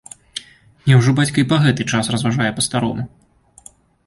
Няўжо 0.87 1.13
бацька 1.19 1.37
і 1.41 1.43
па 1.51 1.59
гэты 1.67 1.87
час 1.93 2.05
разважае 2.15 2.49
па-старому? 2.57 3.03